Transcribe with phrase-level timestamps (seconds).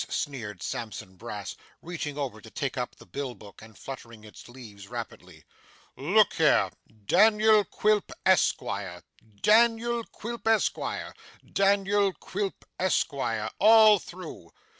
[0.09, 4.87] sneered Sampson Brass, reaching over to take up the bill book, and fluttering its leaves
[4.87, 5.43] rapidly.
[5.95, 6.71] 'Look here
[7.05, 9.03] Daniel Quilp, Esquire
[9.43, 11.13] Daniel Quilp, Esquire
[11.53, 14.49] Daniel Quilp, Esquire all through.